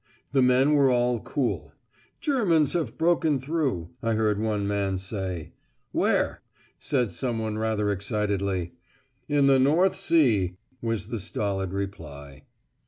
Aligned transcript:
The 0.31 0.41
men 0.41 0.73
were 0.73 0.89
all 0.89 1.19
cool. 1.19 1.73
'Germans 2.19 2.73
have 2.73 2.97
broken 2.97 3.37
through,' 3.37 3.91
I 4.01 4.13
heard 4.13 4.39
one 4.39 4.67
man 4.67 4.97
say. 4.97 5.51
'Where?' 5.91 6.41
said 6.79 7.11
someone 7.11 7.59
rather 7.59 7.91
excitedly. 7.91 8.71
'In 9.29 9.45
the 9.45 9.59
North 9.59 9.95
Sea,' 9.95 10.57
was 10.81 11.09
the 11.09 11.19
stolid 11.19 11.71
reply. 11.71 12.45